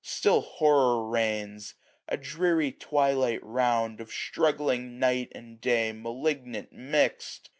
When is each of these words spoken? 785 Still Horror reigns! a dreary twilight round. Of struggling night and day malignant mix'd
785 0.03 0.09
Still 0.41 0.57
Horror 0.57 1.07
reigns! 1.09 1.75
a 2.07 2.17
dreary 2.17 2.71
twilight 2.71 3.39
round. 3.43 4.01
Of 4.01 4.09
struggling 4.11 4.97
night 4.97 5.31
and 5.35 5.61
day 5.61 5.91
malignant 5.91 6.71
mix'd 6.73 7.49